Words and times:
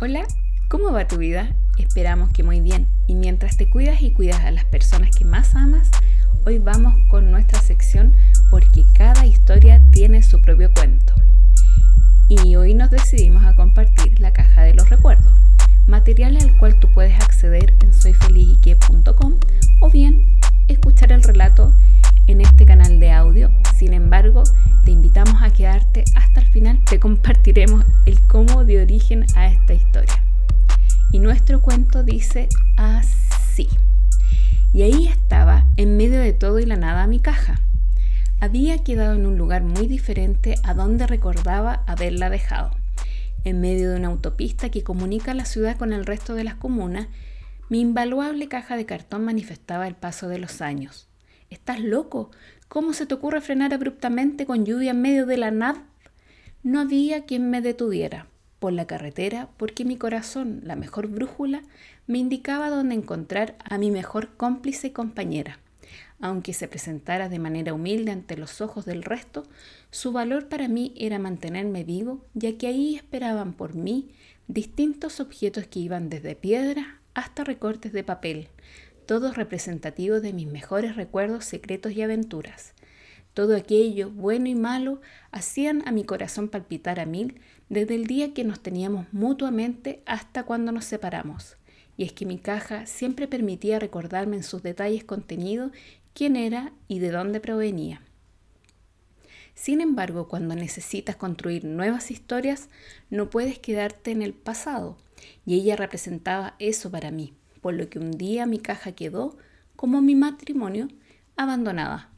Hola, 0.00 0.28
¿cómo 0.68 0.92
va 0.92 1.08
tu 1.08 1.16
vida? 1.16 1.56
Esperamos 1.76 2.30
que 2.30 2.44
muy 2.44 2.60
bien. 2.60 2.86
Y 3.08 3.16
mientras 3.16 3.56
te 3.56 3.68
cuidas 3.68 4.00
y 4.00 4.12
cuidas 4.12 4.44
a 4.44 4.52
las 4.52 4.64
personas 4.64 5.10
que 5.10 5.24
más 5.24 5.56
amas, 5.56 5.90
hoy 6.46 6.60
vamos 6.60 6.94
con 7.08 7.32
nuestra 7.32 7.60
sección 7.60 8.14
porque 8.48 8.84
cada 8.94 9.26
historia 9.26 9.82
tiene 9.90 10.22
su 10.22 10.40
propio 10.40 10.72
cuento. 10.72 11.14
Y 12.28 12.54
hoy 12.54 12.74
nos 12.74 12.92
decidimos 12.92 13.42
a 13.42 13.56
compartir 13.56 14.20
la 14.20 14.32
caja 14.32 14.62
de 14.62 14.74
los 14.74 14.88
recuerdos, 14.88 15.32
material 15.88 16.36
al 16.36 16.56
cual 16.58 16.78
tú 16.78 16.86
puedes 16.94 17.20
acceder 17.20 17.74
en 17.80 17.92
soyfelizyque.com 17.92 19.34
o 19.80 19.90
bien 19.90 20.38
escuchar 20.68 21.12
el 21.12 21.22
relato 21.22 21.74
en 22.26 22.40
este 22.40 22.66
canal 22.66 23.00
de 23.00 23.10
audio. 23.10 23.50
Sin 23.76 23.92
embargo, 23.94 24.44
te 24.84 24.90
invitamos 24.90 25.42
a 25.42 25.50
quedarte 25.50 26.04
hasta 26.14 26.40
el 26.40 26.46
final, 26.46 26.84
te 26.84 27.00
compartiremos 27.00 27.84
el 28.06 28.20
cómo 28.26 28.64
de 28.64 28.82
origen 28.82 29.24
a 29.34 29.48
esta 29.48 29.74
historia. 29.74 30.22
Y 31.10 31.18
nuestro 31.18 31.60
cuento 31.62 32.04
dice 32.04 32.48
así. 32.76 33.68
Y 34.72 34.82
ahí 34.82 35.06
estaba, 35.06 35.66
en 35.76 35.96
medio 35.96 36.20
de 36.20 36.34
todo 36.34 36.58
y 36.58 36.66
la 36.66 36.76
nada, 36.76 37.06
mi 37.06 37.20
caja. 37.20 37.60
Había 38.40 38.84
quedado 38.84 39.14
en 39.14 39.26
un 39.26 39.38
lugar 39.38 39.62
muy 39.62 39.86
diferente 39.86 40.56
a 40.62 40.74
donde 40.74 41.06
recordaba 41.06 41.82
haberla 41.86 42.30
dejado. 42.30 42.70
En 43.44 43.60
medio 43.60 43.90
de 43.90 43.96
una 43.96 44.08
autopista 44.08 44.68
que 44.68 44.82
comunica 44.82 45.32
la 45.32 45.46
ciudad 45.46 45.76
con 45.76 45.92
el 45.92 46.04
resto 46.04 46.34
de 46.34 46.44
las 46.44 46.54
comunas, 46.54 47.08
mi 47.68 47.80
invaluable 47.80 48.48
caja 48.48 48.76
de 48.76 48.86
cartón 48.86 49.24
manifestaba 49.24 49.86
el 49.86 49.94
paso 49.94 50.28
de 50.28 50.38
los 50.38 50.62
años. 50.62 51.06
¿Estás 51.50 51.80
loco? 51.80 52.30
¿Cómo 52.68 52.92
se 52.92 53.06
te 53.06 53.14
ocurre 53.14 53.40
frenar 53.40 53.74
abruptamente 53.74 54.46
con 54.46 54.64
lluvia 54.64 54.92
en 54.92 55.02
medio 55.02 55.26
de 55.26 55.36
la 55.36 55.50
nada? 55.50 55.84
No 56.62 56.80
había 56.80 57.24
quien 57.24 57.50
me 57.50 57.60
detuviera 57.60 58.26
por 58.58 58.72
la 58.72 58.86
carretera 58.86 59.50
porque 59.56 59.84
mi 59.84 59.96
corazón, 59.96 60.60
la 60.64 60.76
mejor 60.76 61.08
brújula, 61.08 61.62
me 62.06 62.18
indicaba 62.18 62.70
dónde 62.70 62.94
encontrar 62.94 63.56
a 63.64 63.78
mi 63.78 63.90
mejor 63.90 64.36
cómplice 64.36 64.88
y 64.88 64.90
compañera. 64.90 65.58
Aunque 66.20 66.52
se 66.52 66.68
presentara 66.68 67.28
de 67.28 67.38
manera 67.38 67.74
humilde 67.74 68.10
ante 68.10 68.36
los 68.36 68.60
ojos 68.60 68.84
del 68.84 69.02
resto, 69.02 69.44
su 69.90 70.12
valor 70.12 70.48
para 70.48 70.68
mí 70.68 70.92
era 70.96 71.18
mantenerme 71.18 71.84
vivo, 71.84 72.24
ya 72.34 72.56
que 72.56 72.66
ahí 72.66 72.96
esperaban 72.96 73.52
por 73.52 73.74
mí 73.74 74.10
distintos 74.48 75.20
objetos 75.20 75.66
que 75.66 75.78
iban 75.78 76.08
desde 76.08 76.34
piedra 76.34 76.97
hasta 77.18 77.42
recortes 77.42 77.92
de 77.92 78.04
papel, 78.04 78.46
todos 79.04 79.36
representativos 79.36 80.22
de 80.22 80.32
mis 80.32 80.46
mejores 80.46 80.94
recuerdos 80.94 81.44
secretos 81.44 81.90
y 81.92 82.02
aventuras. 82.02 82.74
Todo 83.34 83.56
aquello, 83.56 84.10
bueno 84.10 84.46
y 84.46 84.54
malo, 84.54 85.00
hacían 85.32 85.82
a 85.88 85.90
mi 85.90 86.04
corazón 86.04 86.48
palpitar 86.48 87.00
a 87.00 87.06
mil 87.06 87.40
desde 87.68 87.96
el 87.96 88.06
día 88.06 88.34
que 88.34 88.44
nos 88.44 88.60
teníamos 88.60 89.12
mutuamente 89.12 90.00
hasta 90.06 90.44
cuando 90.44 90.70
nos 90.70 90.84
separamos. 90.84 91.56
Y 91.96 92.04
es 92.04 92.12
que 92.12 92.24
mi 92.24 92.38
caja 92.38 92.86
siempre 92.86 93.26
permitía 93.26 93.80
recordarme 93.80 94.36
en 94.36 94.44
sus 94.44 94.62
detalles 94.62 95.02
contenidos 95.02 95.72
quién 96.14 96.36
era 96.36 96.72
y 96.86 97.00
de 97.00 97.10
dónde 97.10 97.40
provenía. 97.40 98.00
Sin 99.56 99.80
embargo, 99.80 100.28
cuando 100.28 100.54
necesitas 100.54 101.16
construir 101.16 101.64
nuevas 101.64 102.12
historias, 102.12 102.68
no 103.10 103.28
puedes 103.28 103.58
quedarte 103.58 104.12
en 104.12 104.22
el 104.22 104.34
pasado, 104.34 104.98
y 105.46 105.54
ella 105.54 105.76
representaba 105.76 106.54
eso 106.58 106.90
para 106.90 107.10
mí 107.10 107.34
por 107.58 107.74
lo 107.74 107.88
que 107.88 107.98
un 107.98 108.12
día 108.12 108.46
mi 108.46 108.58
caja 108.58 108.92
quedó, 108.92 109.36
como 109.76 110.00
mi 110.00 110.14
matrimonio, 110.14 110.88
abandonada. 111.36 112.10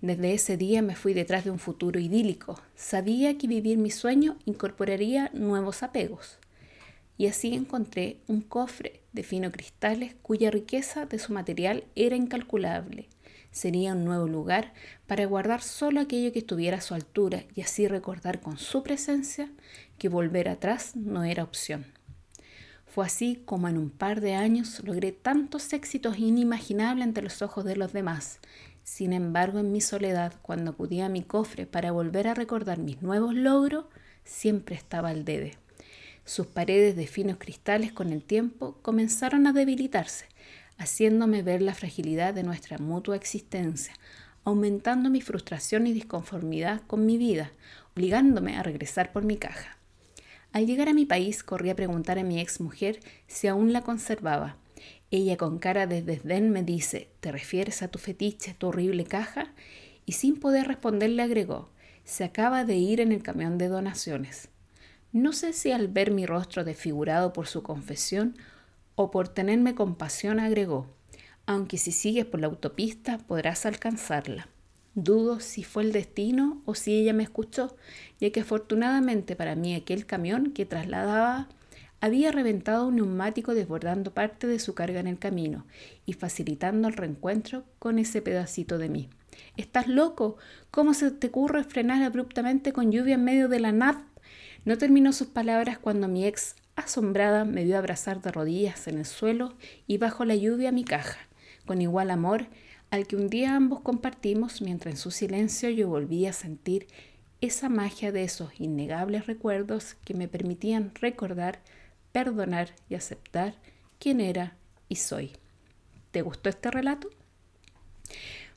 Desde 0.00 0.32
ese 0.32 0.56
día 0.56 0.80
me 0.80 0.94
fui 0.94 1.12
detrás 1.12 1.44
de 1.44 1.50
un 1.50 1.58
futuro 1.58 1.98
idílico. 1.98 2.60
Sabía 2.76 3.36
que 3.36 3.48
vivir 3.48 3.78
mi 3.78 3.90
sueño 3.90 4.36
incorporaría 4.44 5.30
nuevos 5.34 5.82
apegos. 5.82 6.38
Y 7.16 7.26
así 7.26 7.52
encontré 7.52 8.20
un 8.28 8.42
cofre 8.42 9.02
de 9.12 9.24
fino 9.24 9.50
cristales 9.50 10.14
cuya 10.22 10.52
riqueza 10.52 11.06
de 11.06 11.18
su 11.18 11.32
material 11.32 11.82
era 11.96 12.14
incalculable. 12.14 13.08
Sería 13.50 13.94
un 13.94 14.04
nuevo 14.04 14.28
lugar 14.28 14.72
para 15.08 15.26
guardar 15.26 15.62
solo 15.62 16.00
aquello 16.00 16.32
que 16.32 16.38
estuviera 16.38 16.76
a 16.76 16.82
su 16.82 16.94
altura 16.94 17.44
y 17.56 17.62
así 17.62 17.88
recordar 17.88 18.40
con 18.40 18.56
su 18.56 18.84
presencia 18.84 19.50
que 19.98 20.08
volver 20.08 20.48
atrás 20.48 20.94
no 20.94 21.24
era 21.24 21.42
opción. 21.42 21.97
Fue 22.98 23.06
así 23.06 23.40
como 23.44 23.68
en 23.68 23.78
un 23.78 23.90
par 23.90 24.20
de 24.20 24.34
años 24.34 24.82
logré 24.82 25.12
tantos 25.12 25.72
éxitos 25.72 26.18
inimaginables 26.18 27.04
ante 27.04 27.22
los 27.22 27.42
ojos 27.42 27.64
de 27.64 27.76
los 27.76 27.92
demás. 27.92 28.40
Sin 28.82 29.12
embargo, 29.12 29.60
en 29.60 29.70
mi 29.70 29.80
soledad, 29.80 30.34
cuando 30.42 30.72
acudía 30.72 31.06
a 31.06 31.08
mi 31.08 31.22
cofre 31.22 31.64
para 31.64 31.92
volver 31.92 32.26
a 32.26 32.34
recordar 32.34 32.80
mis 32.80 33.00
nuevos 33.00 33.36
logros, 33.36 33.84
siempre 34.24 34.74
estaba 34.74 35.12
el 35.12 35.24
debe. 35.24 35.58
Sus 36.24 36.48
paredes 36.48 36.96
de 36.96 37.06
finos 37.06 37.36
cristales 37.38 37.92
con 37.92 38.12
el 38.12 38.24
tiempo 38.24 38.78
comenzaron 38.82 39.46
a 39.46 39.52
debilitarse, 39.52 40.26
haciéndome 40.76 41.42
ver 41.42 41.62
la 41.62 41.74
fragilidad 41.74 42.34
de 42.34 42.42
nuestra 42.42 42.78
mutua 42.78 43.14
existencia, 43.14 43.94
aumentando 44.42 45.08
mi 45.08 45.20
frustración 45.20 45.86
y 45.86 45.92
disconformidad 45.92 46.82
con 46.88 47.06
mi 47.06 47.16
vida, 47.16 47.52
obligándome 47.94 48.56
a 48.56 48.64
regresar 48.64 49.12
por 49.12 49.22
mi 49.22 49.36
caja. 49.36 49.77
Al 50.52 50.66
llegar 50.66 50.88
a 50.88 50.94
mi 50.94 51.04
país 51.04 51.42
corrí 51.42 51.70
a 51.70 51.76
preguntar 51.76 52.18
a 52.18 52.24
mi 52.24 52.40
ex 52.40 52.60
mujer 52.60 53.00
si 53.26 53.48
aún 53.48 53.72
la 53.72 53.82
conservaba. 53.82 54.56
Ella 55.10 55.36
con 55.36 55.58
cara 55.58 55.86
de 55.86 56.02
desdén 56.02 56.50
me 56.50 56.62
dice, 56.62 57.10
¿te 57.20 57.32
refieres 57.32 57.82
a 57.82 57.88
tu 57.88 57.98
fetiche, 57.98 58.54
tu 58.54 58.68
horrible 58.68 59.04
caja? 59.04 59.52
Y 60.06 60.12
sin 60.12 60.40
poder 60.40 60.66
responderle 60.66 61.22
agregó, 61.22 61.70
se 62.04 62.24
acaba 62.24 62.64
de 62.64 62.76
ir 62.76 63.00
en 63.00 63.12
el 63.12 63.22
camión 63.22 63.58
de 63.58 63.68
donaciones. 63.68 64.48
No 65.12 65.32
sé 65.32 65.52
si 65.52 65.72
al 65.72 65.88
ver 65.88 66.10
mi 66.10 66.26
rostro 66.26 66.64
desfigurado 66.64 67.32
por 67.32 67.46
su 67.46 67.62
confesión 67.62 68.36
o 68.94 69.10
por 69.10 69.28
tenerme 69.28 69.74
compasión 69.74 70.40
agregó, 70.40 70.86
aunque 71.46 71.78
si 71.78 71.92
sigues 71.92 72.26
por 72.26 72.40
la 72.40 72.46
autopista 72.46 73.18
podrás 73.18 73.64
alcanzarla. 73.64 74.48
Dudo 75.00 75.38
si 75.38 75.62
fue 75.62 75.84
el 75.84 75.92
destino 75.92 76.60
o 76.64 76.74
si 76.74 76.92
ella 76.92 77.12
me 77.12 77.22
escuchó, 77.22 77.76
ya 78.18 78.30
que 78.30 78.40
afortunadamente 78.40 79.36
para 79.36 79.54
mí 79.54 79.76
aquel 79.76 80.06
camión 80.06 80.50
que 80.50 80.66
trasladaba 80.66 81.46
había 82.00 82.32
reventado 82.32 82.88
un 82.88 82.96
neumático 82.96 83.54
desbordando 83.54 84.12
parte 84.12 84.48
de 84.48 84.58
su 84.58 84.74
carga 84.74 84.98
en 84.98 85.06
el 85.06 85.16
camino 85.16 85.66
y 86.04 86.14
facilitando 86.14 86.88
el 86.88 86.94
reencuentro 86.94 87.62
con 87.78 88.00
ese 88.00 88.22
pedacito 88.22 88.76
de 88.76 88.88
mí. 88.88 89.08
¿Estás 89.56 89.86
loco? 89.86 90.36
¿Cómo 90.72 90.94
se 90.94 91.12
te 91.12 91.28
ocurre 91.28 91.62
frenar 91.62 92.02
abruptamente 92.02 92.72
con 92.72 92.90
lluvia 92.90 93.14
en 93.14 93.24
medio 93.24 93.46
de 93.46 93.60
la 93.60 93.70
nada? 93.70 94.04
No 94.64 94.78
terminó 94.78 95.12
sus 95.12 95.28
palabras 95.28 95.78
cuando 95.78 96.08
mi 96.08 96.26
ex, 96.26 96.56
asombrada, 96.74 97.44
me 97.44 97.62
vio 97.62 97.78
abrazar 97.78 98.20
de 98.20 98.32
rodillas 98.32 98.88
en 98.88 98.98
el 98.98 99.06
suelo 99.06 99.54
y 99.86 99.98
bajo 99.98 100.24
la 100.24 100.34
lluvia 100.34 100.72
mi 100.72 100.82
caja. 100.82 101.20
Con 101.66 101.82
igual 101.82 102.10
amor, 102.10 102.48
al 102.90 103.06
que 103.06 103.16
un 103.16 103.28
día 103.28 103.54
ambos 103.54 103.80
compartimos 103.80 104.62
mientras 104.62 104.94
en 104.94 104.98
su 104.98 105.10
silencio 105.10 105.70
yo 105.70 105.88
volvía 105.88 106.30
a 106.30 106.34
sentir 106.34 106.86
esa 107.40 107.68
magia 107.68 108.12
de 108.12 108.24
esos 108.24 108.58
innegables 108.58 109.26
recuerdos 109.26 109.96
que 110.04 110.14
me 110.14 110.28
permitían 110.28 110.92
recordar, 110.94 111.60
perdonar 112.12 112.74
y 112.88 112.94
aceptar 112.94 113.54
quién 113.98 114.20
era 114.20 114.56
y 114.88 114.96
soy. 114.96 115.32
¿Te 116.10 116.22
gustó 116.22 116.48
este 116.48 116.70
relato? 116.70 117.10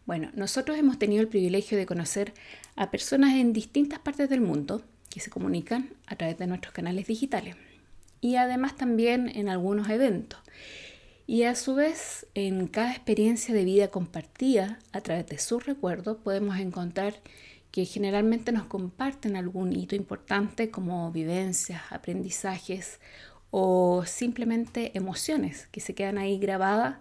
Bueno, 0.05 0.31
nosotros 0.33 0.77
hemos 0.77 0.97
tenido 0.97 1.21
el 1.21 1.27
privilegio 1.27 1.77
de 1.77 1.85
conocer 1.85 2.33
a 2.75 2.89
personas 2.89 3.35
en 3.35 3.53
distintas 3.53 3.99
partes 3.99 4.29
del 4.29 4.41
mundo 4.41 4.81
que 5.09 5.19
se 5.19 5.29
comunican 5.29 5.93
a 6.07 6.15
través 6.15 6.37
de 6.37 6.47
nuestros 6.47 6.73
canales 6.73 7.05
digitales 7.05 7.55
y 8.21 8.35
además 8.35 8.75
también 8.75 9.29
en 9.29 9.49
algunos 9.49 9.89
eventos. 9.89 10.39
Y 11.31 11.43
a 11.43 11.55
su 11.55 11.75
vez, 11.75 12.27
en 12.35 12.67
cada 12.67 12.91
experiencia 12.91 13.53
de 13.53 13.63
vida 13.63 13.87
compartida 13.87 14.79
a 14.91 14.99
través 14.99 15.27
de 15.27 15.37
sus 15.37 15.65
recuerdos, 15.65 16.17
podemos 16.17 16.59
encontrar 16.59 17.21
que 17.71 17.85
generalmente 17.85 18.51
nos 18.51 18.65
comparten 18.65 19.37
algún 19.37 19.71
hito 19.71 19.95
importante 19.95 20.71
como 20.71 21.09
vivencias, 21.13 21.83
aprendizajes 21.89 22.99
o 23.49 24.03
simplemente 24.05 24.91
emociones 24.93 25.69
que 25.71 25.79
se 25.79 25.95
quedan 25.95 26.17
ahí 26.17 26.37
grabadas 26.37 26.97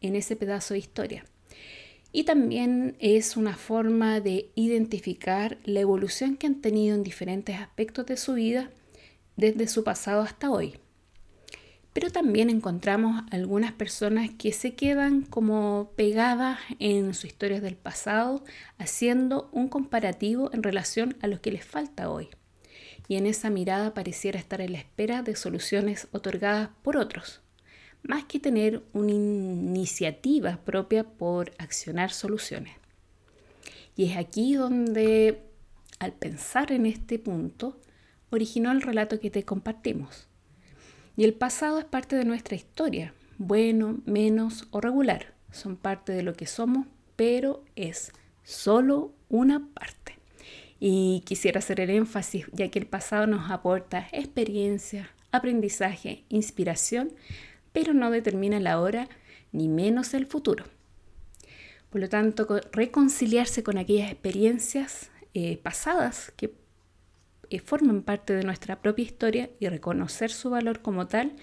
en 0.00 0.14
ese 0.14 0.36
pedazo 0.36 0.74
de 0.74 0.78
historia. 0.78 1.24
Y 2.12 2.22
también 2.22 2.94
es 3.00 3.36
una 3.36 3.56
forma 3.56 4.20
de 4.20 4.52
identificar 4.54 5.58
la 5.64 5.80
evolución 5.80 6.36
que 6.36 6.46
han 6.46 6.60
tenido 6.60 6.94
en 6.94 7.02
diferentes 7.02 7.58
aspectos 7.58 8.06
de 8.06 8.18
su 8.18 8.34
vida 8.34 8.70
desde 9.34 9.66
su 9.66 9.82
pasado 9.82 10.22
hasta 10.22 10.48
hoy 10.48 10.76
pero 11.94 12.10
también 12.10 12.50
encontramos 12.50 13.22
algunas 13.30 13.72
personas 13.72 14.28
que 14.36 14.52
se 14.52 14.74
quedan 14.74 15.22
como 15.22 15.92
pegadas 15.94 16.58
en 16.80 17.14
sus 17.14 17.26
historias 17.26 17.62
del 17.62 17.76
pasado, 17.76 18.42
haciendo 18.78 19.48
un 19.52 19.68
comparativo 19.68 20.50
en 20.52 20.64
relación 20.64 21.16
a 21.22 21.28
lo 21.28 21.40
que 21.40 21.52
les 21.52 21.64
falta 21.64 22.10
hoy. 22.10 22.30
Y 23.06 23.14
en 23.14 23.26
esa 23.26 23.48
mirada 23.48 23.94
pareciera 23.94 24.40
estar 24.40 24.60
en 24.60 24.72
la 24.72 24.78
espera 24.78 25.22
de 25.22 25.36
soluciones 25.36 26.08
otorgadas 26.10 26.70
por 26.82 26.96
otros, 26.96 27.42
más 28.02 28.24
que 28.24 28.40
tener 28.40 28.82
una 28.92 29.12
iniciativa 29.12 30.58
propia 30.64 31.04
por 31.04 31.52
accionar 31.58 32.10
soluciones. 32.10 32.74
Y 33.94 34.10
es 34.10 34.16
aquí 34.16 34.54
donde, 34.54 35.44
al 36.00 36.12
pensar 36.12 36.72
en 36.72 36.86
este 36.86 37.20
punto, 37.20 37.78
originó 38.30 38.72
el 38.72 38.82
relato 38.82 39.20
que 39.20 39.30
te 39.30 39.44
compartimos 39.44 40.26
Y 41.16 41.24
el 41.24 41.34
pasado 41.34 41.78
es 41.78 41.84
parte 41.84 42.16
de 42.16 42.24
nuestra 42.24 42.56
historia, 42.56 43.14
bueno, 43.38 44.00
menos 44.04 44.66
o 44.70 44.80
regular. 44.80 45.34
Son 45.52 45.76
parte 45.76 46.12
de 46.12 46.22
lo 46.22 46.34
que 46.34 46.46
somos, 46.46 46.86
pero 47.14 47.64
es 47.76 48.12
solo 48.42 49.12
una 49.28 49.68
parte. 49.74 50.18
Y 50.80 51.22
quisiera 51.24 51.60
hacer 51.60 51.80
el 51.80 51.90
énfasis, 51.90 52.46
ya 52.52 52.68
que 52.68 52.80
el 52.80 52.86
pasado 52.86 53.26
nos 53.26 53.50
aporta 53.50 54.08
experiencia, 54.12 55.10
aprendizaje, 55.30 56.24
inspiración, 56.28 57.12
pero 57.72 57.94
no 57.94 58.10
determina 58.10 58.58
la 58.58 58.80
hora 58.80 59.08
ni 59.52 59.68
menos 59.68 60.14
el 60.14 60.26
futuro. 60.26 60.64
Por 61.90 62.00
lo 62.00 62.08
tanto, 62.08 62.46
reconciliarse 62.72 63.62
con 63.62 63.78
aquellas 63.78 64.10
experiencias 64.10 65.10
eh, 65.32 65.58
pasadas 65.58 66.32
que 66.36 66.52
eh, 67.50 67.58
forman 67.60 68.02
parte 68.02 68.34
de 68.34 68.44
nuestra 68.44 68.80
propia 68.80 69.04
historia 69.04 69.50
y 69.60 69.68
reconocer 69.68 70.30
su 70.30 70.50
valor 70.50 70.82
como 70.82 71.06
tal 71.06 71.36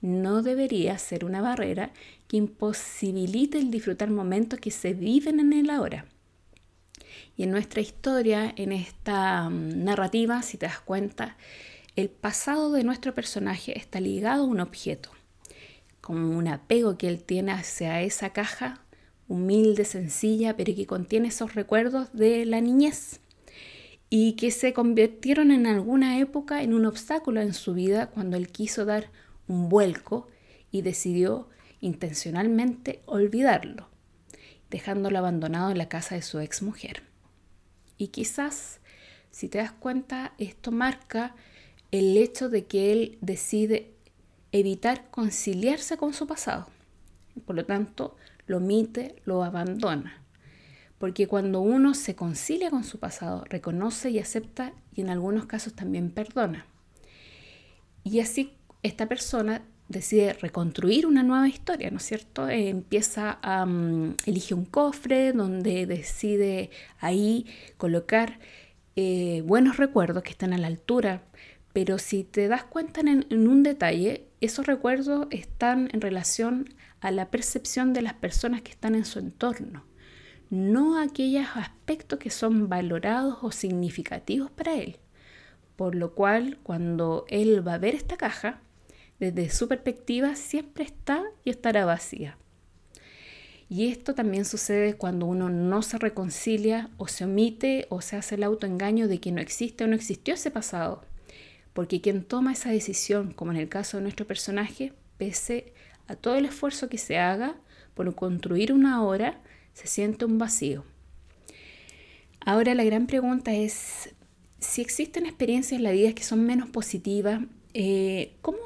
no 0.00 0.42
debería 0.42 0.96
ser 0.98 1.24
una 1.24 1.42
barrera 1.42 1.92
que 2.26 2.36
imposibilite 2.36 3.58
el 3.58 3.70
disfrutar 3.70 4.10
momentos 4.10 4.58
que 4.58 4.70
se 4.70 4.94
viven 4.94 5.40
en 5.40 5.52
el 5.52 5.70
ahora. 5.70 6.06
Y 7.36 7.42
en 7.42 7.50
nuestra 7.50 7.80
historia, 7.80 8.52
en 8.56 8.72
esta 8.72 9.48
mm, 9.50 9.84
narrativa, 9.84 10.42
si 10.42 10.56
te 10.56 10.66
das 10.66 10.80
cuenta, 10.80 11.36
el 11.96 12.08
pasado 12.08 12.72
de 12.72 12.84
nuestro 12.84 13.14
personaje 13.14 13.76
está 13.76 14.00
ligado 14.00 14.44
a 14.44 14.46
un 14.46 14.60
objeto, 14.60 15.10
como 16.00 16.36
un 16.36 16.48
apego 16.48 16.96
que 16.96 17.08
él 17.08 17.22
tiene 17.22 17.52
hacia 17.52 18.00
esa 18.00 18.30
caja 18.30 18.82
humilde, 19.28 19.84
sencilla, 19.84 20.56
pero 20.56 20.74
que 20.74 20.86
contiene 20.86 21.28
esos 21.28 21.54
recuerdos 21.54 22.12
de 22.12 22.44
la 22.46 22.60
niñez 22.60 23.19
y 24.10 24.32
que 24.32 24.50
se 24.50 24.72
convirtieron 24.74 25.52
en 25.52 25.68
alguna 25.68 26.18
época 26.18 26.62
en 26.62 26.74
un 26.74 26.84
obstáculo 26.84 27.40
en 27.40 27.54
su 27.54 27.74
vida 27.74 28.08
cuando 28.08 28.36
él 28.36 28.48
quiso 28.48 28.84
dar 28.84 29.08
un 29.46 29.68
vuelco 29.68 30.28
y 30.72 30.82
decidió 30.82 31.48
intencionalmente 31.80 33.02
olvidarlo, 33.06 33.88
dejándolo 34.68 35.18
abandonado 35.18 35.70
en 35.70 35.78
la 35.78 35.88
casa 35.88 36.16
de 36.16 36.22
su 36.22 36.40
ex 36.40 36.60
mujer. 36.60 37.04
Y 37.98 38.08
quizás, 38.08 38.80
si 39.30 39.48
te 39.48 39.58
das 39.58 39.72
cuenta, 39.72 40.32
esto 40.38 40.72
marca 40.72 41.36
el 41.92 42.16
hecho 42.16 42.48
de 42.48 42.66
que 42.66 42.92
él 42.92 43.18
decide 43.20 43.94
evitar 44.52 45.10
conciliarse 45.10 45.96
con 45.96 46.12
su 46.12 46.26
pasado. 46.26 46.66
Por 47.46 47.54
lo 47.54 47.64
tanto, 47.64 48.16
lo 48.46 48.56
omite, 48.56 49.16
lo 49.24 49.44
abandona. 49.44 50.22
Porque 51.00 51.26
cuando 51.26 51.62
uno 51.62 51.94
se 51.94 52.14
concilia 52.14 52.68
con 52.68 52.84
su 52.84 52.98
pasado, 52.98 53.42
reconoce 53.48 54.10
y 54.10 54.18
acepta 54.18 54.74
y 54.94 55.00
en 55.00 55.08
algunos 55.08 55.46
casos 55.46 55.72
también 55.72 56.10
perdona. 56.10 56.66
Y 58.04 58.20
así 58.20 58.52
esta 58.82 59.06
persona 59.08 59.62
decide 59.88 60.34
reconstruir 60.34 61.06
una 61.06 61.22
nueva 61.22 61.48
historia, 61.48 61.90
¿no 61.90 61.96
es 61.96 62.02
cierto? 62.02 62.50
Eh, 62.50 62.68
empieza 62.68 63.38
a 63.40 63.64
um, 63.64 64.14
elige 64.26 64.52
un 64.52 64.66
cofre 64.66 65.32
donde 65.32 65.86
decide 65.86 66.68
ahí 66.98 67.46
colocar 67.78 68.38
eh, 68.94 69.42
buenos 69.46 69.78
recuerdos 69.78 70.22
que 70.22 70.32
están 70.32 70.52
a 70.52 70.58
la 70.58 70.66
altura, 70.66 71.22
pero 71.72 71.96
si 71.96 72.24
te 72.24 72.46
das 72.46 72.64
cuenta 72.64 73.00
en, 73.00 73.26
en 73.30 73.48
un 73.48 73.62
detalle, 73.62 74.26
esos 74.42 74.66
recuerdos 74.66 75.28
están 75.30 75.88
en 75.94 76.02
relación 76.02 76.68
a 77.00 77.10
la 77.10 77.30
percepción 77.30 77.94
de 77.94 78.02
las 78.02 78.12
personas 78.12 78.60
que 78.60 78.72
están 78.72 78.94
en 78.94 79.06
su 79.06 79.18
entorno, 79.18 79.82
no 80.50 80.98
aquellos 80.98 81.46
aspectos 81.54 82.18
que 82.18 82.30
son 82.30 82.68
valorados 82.68 83.38
o 83.42 83.52
significativos 83.52 84.50
para 84.50 84.74
él. 84.74 84.98
Por 85.76 85.94
lo 85.94 86.14
cual, 86.14 86.58
cuando 86.62 87.24
él 87.28 87.66
va 87.66 87.74
a 87.74 87.78
ver 87.78 87.94
esta 87.94 88.16
caja, 88.16 88.60
desde 89.20 89.50
su 89.50 89.68
perspectiva 89.68 90.34
siempre 90.34 90.84
está 90.84 91.22
y 91.44 91.50
estará 91.50 91.84
vacía. 91.84 92.36
Y 93.68 93.88
esto 93.88 94.14
también 94.16 94.44
sucede 94.44 94.94
cuando 94.94 95.26
uno 95.26 95.48
no 95.48 95.82
se 95.82 95.96
reconcilia 95.96 96.90
o 96.96 97.06
se 97.06 97.24
omite 97.24 97.86
o 97.88 98.00
se 98.00 98.16
hace 98.16 98.34
el 98.34 98.42
autoengaño 98.42 99.06
de 99.06 99.20
que 99.20 99.30
no 99.30 99.40
existe 99.40 99.84
o 99.84 99.86
no 99.86 99.94
existió 99.94 100.34
ese 100.34 100.50
pasado. 100.50 101.04
Porque 101.72 102.00
quien 102.00 102.24
toma 102.24 102.52
esa 102.52 102.70
decisión, 102.70 103.32
como 103.32 103.52
en 103.52 103.58
el 103.58 103.68
caso 103.68 103.96
de 103.96 104.02
nuestro 104.02 104.26
personaje, 104.26 104.92
pese 105.18 105.72
a 106.08 106.16
todo 106.16 106.34
el 106.34 106.46
esfuerzo 106.46 106.88
que 106.88 106.98
se 106.98 107.18
haga 107.18 107.54
por 107.94 108.12
construir 108.16 108.72
una 108.72 109.04
hora, 109.04 109.40
se 109.74 109.86
siente 109.86 110.24
un 110.24 110.38
vacío. 110.38 110.84
Ahora 112.40 112.74
la 112.74 112.84
gran 112.84 113.06
pregunta 113.06 113.52
es, 113.52 114.14
si 114.58 114.80
existen 114.80 115.26
experiencias 115.26 115.78
en 115.78 115.84
la 115.84 115.92
vida 115.92 116.12
que 116.14 116.22
son 116.22 116.44
menos 116.44 116.68
positivas, 116.70 117.40
eh, 117.74 118.36
¿cómo 118.42 118.58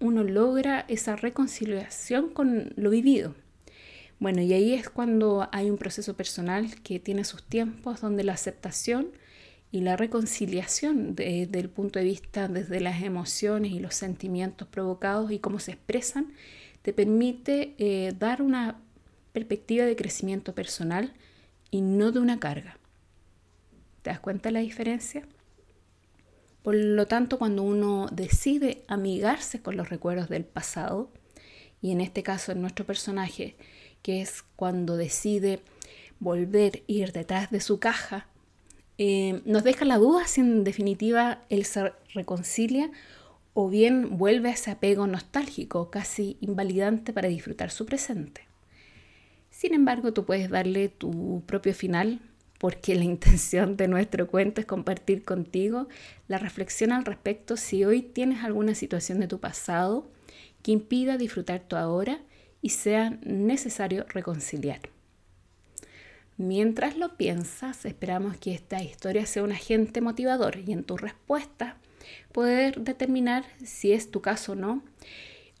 uno 0.00 0.24
logra 0.24 0.84
esa 0.88 1.16
reconciliación 1.16 2.30
con 2.30 2.72
lo 2.76 2.90
vivido? 2.90 3.34
Bueno, 4.20 4.42
y 4.42 4.52
ahí 4.52 4.74
es 4.74 4.88
cuando 4.90 5.48
hay 5.52 5.70
un 5.70 5.78
proceso 5.78 6.14
personal 6.14 6.80
que 6.82 6.98
tiene 6.98 7.24
sus 7.24 7.44
tiempos, 7.44 8.00
donde 8.00 8.24
la 8.24 8.32
aceptación 8.32 9.12
y 9.70 9.82
la 9.82 9.96
reconciliación 9.96 11.14
desde 11.14 11.60
el 11.60 11.68
punto 11.68 11.98
de 11.98 12.06
vista 12.06 12.48
desde 12.48 12.80
las 12.80 13.02
emociones 13.02 13.72
y 13.72 13.80
los 13.80 13.94
sentimientos 13.94 14.66
provocados 14.66 15.30
y 15.30 15.38
cómo 15.38 15.58
se 15.58 15.72
expresan 15.72 16.32
te 16.82 16.92
permite 16.92 17.74
eh, 17.78 18.14
dar 18.18 18.40
una 18.40 18.80
perspectiva 19.32 19.84
de 19.84 19.96
crecimiento 19.96 20.54
personal 20.54 21.12
y 21.70 21.80
no 21.80 22.12
de 22.12 22.20
una 22.20 22.40
carga. 22.40 22.78
¿Te 24.02 24.10
das 24.10 24.20
cuenta 24.20 24.48
de 24.48 24.54
la 24.54 24.60
diferencia? 24.60 25.26
Por 26.62 26.74
lo 26.74 27.06
tanto, 27.06 27.38
cuando 27.38 27.62
uno 27.62 28.08
decide 28.12 28.84
amigarse 28.88 29.62
con 29.62 29.76
los 29.76 29.88
recuerdos 29.88 30.28
del 30.28 30.44
pasado, 30.44 31.10
y 31.80 31.92
en 31.92 32.00
este 32.00 32.22
caso 32.22 32.52
en 32.52 32.60
nuestro 32.60 32.84
personaje, 32.84 33.56
que 34.02 34.20
es 34.20 34.44
cuando 34.56 34.96
decide 34.96 35.60
volver, 36.18 36.82
ir 36.86 37.12
detrás 37.12 37.50
de 37.50 37.60
su 37.60 37.78
caja, 37.78 38.26
eh, 38.98 39.42
nos 39.44 39.62
deja 39.62 39.84
la 39.84 39.98
duda 39.98 40.26
si 40.26 40.40
en 40.40 40.64
definitiva 40.64 41.44
él 41.50 41.64
se 41.64 41.92
reconcilia 42.14 42.90
o 43.54 43.68
bien 43.68 44.18
vuelve 44.18 44.50
a 44.50 44.54
ese 44.54 44.72
apego 44.72 45.06
nostálgico, 45.06 45.90
casi 45.90 46.36
invalidante 46.40 47.12
para 47.12 47.28
disfrutar 47.28 47.70
su 47.70 47.86
presente. 47.86 48.47
Sin 49.58 49.74
embargo, 49.74 50.12
tú 50.12 50.24
puedes 50.24 50.50
darle 50.50 50.88
tu 50.88 51.42
propio 51.44 51.74
final 51.74 52.20
porque 52.60 52.94
la 52.94 53.02
intención 53.16 53.76
de 53.76 53.88
nuestro 53.88 54.28
cuento 54.28 54.60
es 54.60 54.68
compartir 54.68 55.24
contigo 55.24 55.88
la 56.28 56.38
reflexión 56.38 56.92
al 56.92 57.04
respecto 57.04 57.56
si 57.56 57.84
hoy 57.84 58.02
tienes 58.02 58.44
alguna 58.44 58.76
situación 58.76 59.18
de 59.18 59.26
tu 59.26 59.40
pasado 59.40 60.08
que 60.62 60.70
impida 60.70 61.18
disfrutar 61.18 61.58
tu 61.58 61.74
ahora 61.74 62.20
y 62.62 62.68
sea 62.68 63.18
necesario 63.24 64.06
reconciliar. 64.08 64.78
Mientras 66.36 66.96
lo 66.96 67.16
piensas, 67.16 67.84
esperamos 67.84 68.36
que 68.36 68.54
esta 68.54 68.80
historia 68.80 69.26
sea 69.26 69.42
un 69.42 69.50
agente 69.50 70.00
motivador 70.00 70.58
y 70.64 70.70
en 70.70 70.84
tu 70.84 70.96
respuesta 70.96 71.78
poder 72.30 72.80
determinar 72.82 73.44
si 73.64 73.90
es 73.90 74.12
tu 74.12 74.20
caso 74.22 74.52
o 74.52 74.54
no, 74.54 74.84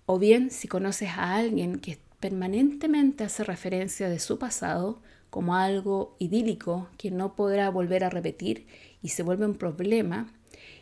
o 0.06 0.20
bien 0.20 0.52
si 0.52 0.68
conoces 0.68 1.08
a 1.08 1.34
alguien 1.34 1.80
que 1.80 1.98
permanentemente 2.20 3.24
hace 3.24 3.44
referencia 3.44 4.08
de 4.08 4.18
su 4.18 4.38
pasado 4.38 5.00
como 5.30 5.56
algo 5.56 6.16
idílico 6.18 6.88
que 6.96 7.10
no 7.10 7.36
podrá 7.36 7.70
volver 7.70 8.04
a 8.04 8.10
repetir 8.10 8.66
y 9.02 9.10
se 9.10 9.22
vuelve 9.22 9.46
un 9.46 9.54
problema 9.54 10.32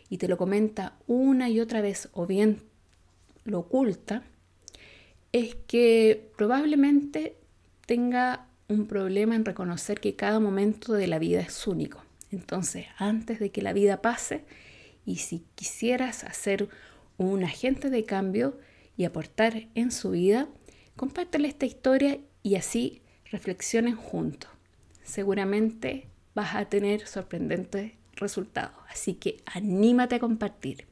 y 0.08 0.18
te 0.18 0.28
lo 0.28 0.36
comenta 0.36 0.96
una 1.06 1.48
y 1.50 1.60
otra 1.60 1.80
vez 1.80 2.08
o 2.12 2.26
bien 2.26 2.62
lo 3.44 3.60
oculta, 3.60 4.22
es 5.32 5.56
que 5.66 6.30
probablemente 6.36 7.36
tenga 7.86 8.46
un 8.68 8.86
problema 8.86 9.34
en 9.34 9.44
reconocer 9.44 10.00
que 10.00 10.16
cada 10.16 10.40
momento 10.40 10.92
de 10.92 11.06
la 11.06 11.18
vida 11.18 11.40
es 11.40 11.66
único. 11.66 12.02
Entonces, 12.30 12.86
antes 12.98 13.38
de 13.38 13.50
que 13.50 13.62
la 13.62 13.72
vida 13.72 14.02
pase, 14.02 14.44
y 15.04 15.16
si 15.16 15.44
quisieras 15.54 16.24
hacer 16.24 16.68
un 17.16 17.44
agente 17.44 17.90
de 17.90 18.04
cambio 18.04 18.58
y 18.96 19.04
aportar 19.04 19.68
en 19.74 19.92
su 19.92 20.10
vida, 20.10 20.48
compártele 20.96 21.48
esta 21.48 21.66
historia 21.66 22.18
y 22.42 22.56
así 22.56 23.02
reflexionen 23.30 23.96
juntos. 23.96 24.50
Seguramente 25.02 26.08
vas 26.34 26.54
a 26.54 26.66
tener 26.66 27.06
sorprendentes 27.06 27.92
resultados, 28.14 28.76
así 28.88 29.14
que 29.14 29.38
anímate 29.46 30.16
a 30.16 30.20
compartir. 30.20 30.86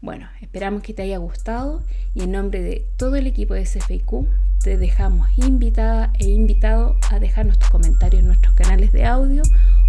Bueno, 0.00 0.28
esperamos 0.40 0.82
que 0.82 0.94
te 0.94 1.02
haya 1.02 1.18
gustado 1.18 1.82
y 2.14 2.22
en 2.22 2.32
nombre 2.32 2.62
de 2.62 2.86
todo 2.96 3.16
el 3.16 3.26
equipo 3.26 3.54
de 3.54 3.66
SFIQ 3.66 4.28
te 4.62 4.76
dejamos 4.76 5.28
invitada 5.36 6.12
e 6.18 6.28
invitado 6.28 6.96
a 7.10 7.18
dejarnos 7.18 7.58
tus 7.58 7.70
comentarios 7.70 8.20
en 8.20 8.28
nuestros 8.28 8.54
canales 8.54 8.92
de 8.92 9.04
audio 9.04 9.42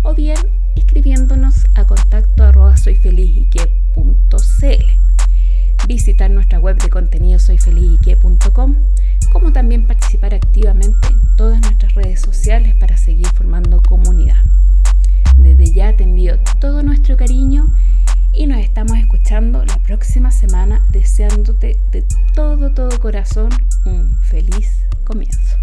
o 0.04 0.16
bien 0.16 0.38
escribiéndonos 0.76 1.66
a 1.76 1.86
contacto 1.86 2.44
arroba 2.44 2.76
soyfelizyque.cl. 2.78 4.86
Visitar 5.88 6.32
nuestra 6.32 6.60
web 6.60 6.82
de 6.82 6.90
contenido 6.90 7.40
soyfelizyque.com, 7.40 8.09
de 21.92 22.04
todo, 22.34 22.72
todo 22.72 23.00
corazón 23.00 23.50
un 23.86 24.16
feliz 24.24 24.82
comienzo. 25.06 25.58